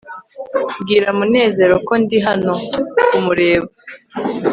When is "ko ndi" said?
1.87-2.17